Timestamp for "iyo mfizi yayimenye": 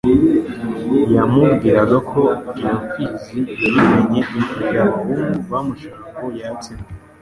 2.57-4.19